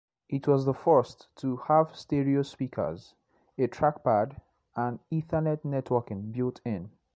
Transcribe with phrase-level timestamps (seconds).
[0.29, 3.13] It was the first to have stereo speakers,
[3.59, 4.35] a trackpad,
[4.75, 6.89] and Ethernet networking built-in.